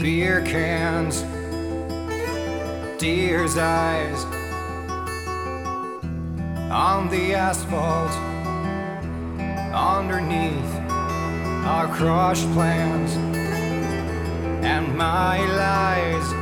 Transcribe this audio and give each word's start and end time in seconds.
Beer 0.00 0.40
cans, 0.46 1.20
deer's 2.98 3.58
eyes 3.58 4.24
on 6.72 7.10
the 7.10 7.34
asphalt 7.34 8.10
underneath 9.74 10.74
our 11.66 11.86
crushed 11.88 12.50
plans 12.52 13.14
and 14.64 14.96
my 14.96 15.38
lies. 15.54 16.32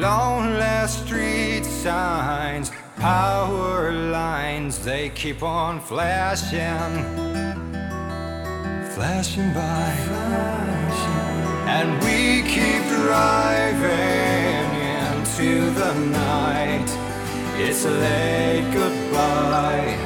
Lonely 0.00 0.88
street 0.88 1.64
signs, 1.64 2.70
power 2.96 3.92
lines, 3.92 4.82
they 4.82 5.10
keep 5.10 5.42
on 5.42 5.78
flashing, 5.80 7.04
flashing 8.94 9.52
by. 9.52 10.69
And 11.72 11.90
we 12.04 12.42
keep 12.42 12.82
driving 12.98 14.66
into 15.06 15.70
the 15.80 15.92
night. 16.10 16.90
It's 17.64 17.84
a 17.84 17.90
late 17.90 18.68
goodbye, 18.74 19.96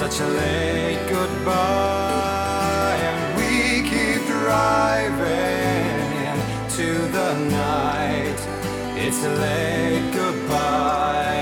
such 0.00 0.20
a 0.20 0.26
late 0.26 1.08
goodbye. 1.08 2.98
And 3.10 3.20
we 3.38 3.88
keep 3.88 4.20
driving 4.26 5.86
into 6.30 6.88
the 7.16 7.30
night. 7.62 8.40
It's 9.04 9.20
a 9.24 9.32
late 9.44 10.12
goodbye. 10.12 11.35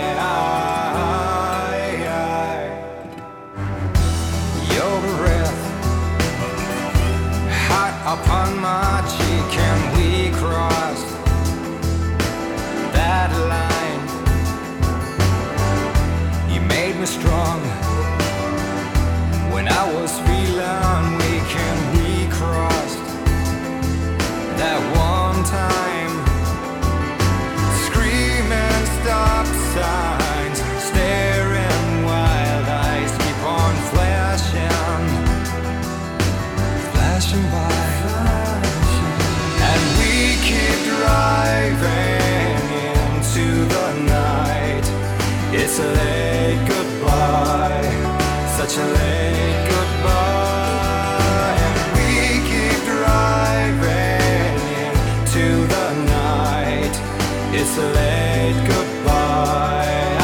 Late 57.64 58.60
goodbye. 58.68 60.20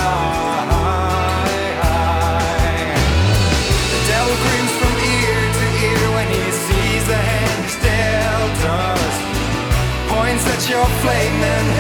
The 3.93 4.01
from 4.77 4.95
ear 5.01 5.41
to 5.59 5.67
ear 5.89 6.05
when 6.21 6.29
he 6.37 6.45
sees 6.53 7.05
the 7.09 7.17
hand 7.17 7.65
dealt 7.81 8.61
us. 8.69 9.15
Points 10.13 10.45
at 10.53 10.69
your 10.69 10.85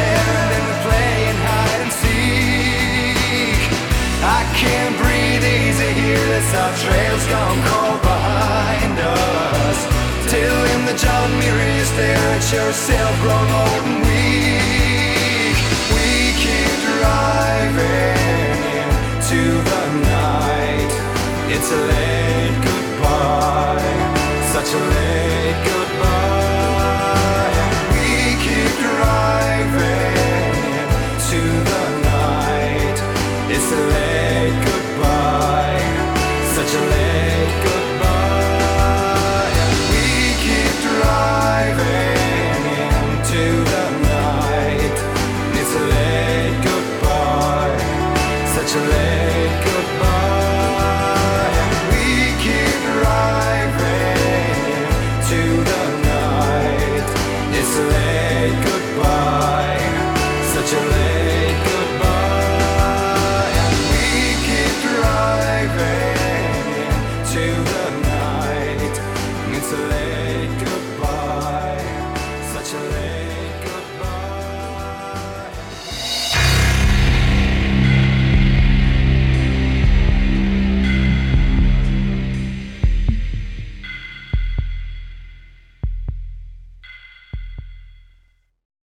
hair 0.01 0.33
and 0.57 0.69
playing 0.81 1.39
hide 1.45 1.81
and 1.85 1.93
seek. 1.93 3.61
I 4.25 4.41
can't 4.57 4.97
breathe 4.97 5.45
easy 5.45 5.93
here, 5.93 6.25
our 6.57 6.73
trail's 6.81 7.27
gone 7.29 7.61
cold 7.69 8.01
behind 8.01 8.97
us. 8.97 9.79
Till 10.25 10.61
in 10.73 10.81
the 10.89 10.97
John 10.97 11.29
mirror 11.39 11.69
you 11.77 11.85
stare 11.85 12.29
at 12.33 12.47
yourself 12.51 13.13
grown 13.21 13.51
old 13.61 14.10
It's 21.63 21.71
a 21.73 21.77
late 21.77 22.57
goodbye, 22.65 23.83
such 24.51 24.73
a 24.73 24.79
late 24.79 25.65
goodbye. 25.67 25.80